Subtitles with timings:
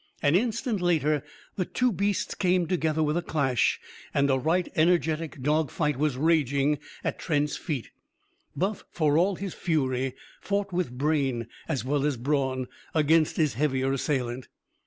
[0.23, 1.23] An instant later
[1.57, 3.79] the two beasts came together with a clash;
[4.15, 7.91] and a right energetic dog fight was raging at Trent's feet.
[8.55, 13.93] Buff, for all his fury, fought with brain as well as brawn, against his heavier
[13.93, 14.47] assailant.